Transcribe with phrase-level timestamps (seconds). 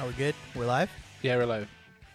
[0.00, 0.34] Are we good?
[0.54, 0.90] We're live?
[1.20, 1.68] Yeah, we're live.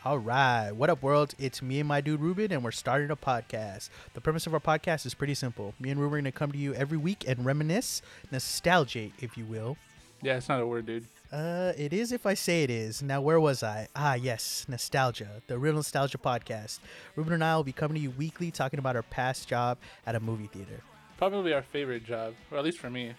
[0.03, 0.71] All right.
[0.71, 1.35] What up, world?
[1.37, 3.89] It's me and my dude Ruben, and we're starting a podcast.
[4.15, 5.75] The premise of our podcast is pretty simple.
[5.79, 8.01] Me and Ruben are going to come to you every week and reminisce,
[8.31, 9.77] nostalgia, if you will.
[10.23, 11.05] Yeah, it's not a word, dude.
[11.31, 13.03] Uh, it is if I say it is.
[13.03, 13.87] Now, where was I?
[13.95, 16.79] Ah, yes, nostalgia, the real nostalgia podcast.
[17.15, 19.77] Ruben and I will be coming to you weekly, talking about our past job
[20.07, 20.81] at a movie theater.
[21.19, 23.13] Probably our favorite job, or at least for me.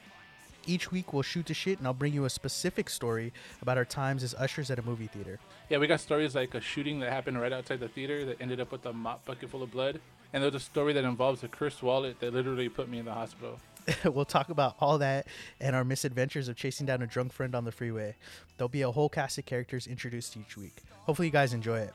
[0.67, 3.85] Each week, we'll shoot the shit, and I'll bring you a specific story about our
[3.85, 5.39] times as ushers at a movie theater.
[5.71, 8.61] Yeah, we got stories like a shooting that happened right outside the theater that ended
[8.61, 10.01] up with a mop bucket full of blood.
[10.33, 13.15] And there's a story that involves a cursed wallet that literally put me in the
[13.15, 13.61] hospital.
[14.05, 15.27] we'll talk about all that
[15.61, 18.17] and our misadventures of chasing down a drunk friend on the freeway.
[18.57, 20.83] There'll be a whole cast of characters introduced each week.
[21.05, 21.95] Hopefully, you guys enjoy it.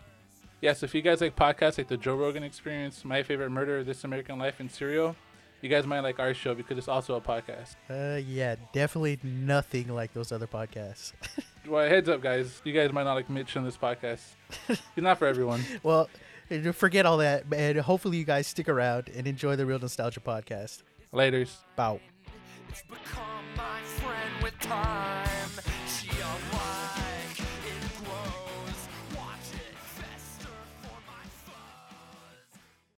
[0.62, 3.84] Yeah, so if you guys like podcasts like the Joe Rogan Experience, My Favorite Murder,
[3.84, 5.16] This American Life, and Serial,
[5.62, 7.76] you guys might like our show because it's also a podcast.
[7.90, 11.14] Uh, yeah, definitely nothing like those other podcasts.
[11.68, 12.62] well, heads up, guys.
[12.64, 14.22] You guys might not like Mitch on this podcast.
[14.68, 15.64] He's not for everyone.
[15.84, 16.10] well,
[16.74, 20.82] forget all that, and hopefully you guys stick around and enjoy the Real Nostalgia podcast.
[21.14, 21.58] Laters.
[21.76, 22.00] Bow.